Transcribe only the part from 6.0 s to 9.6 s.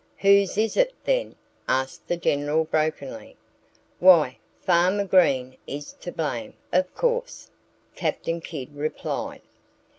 blame, of course!" Captain Kidd replied.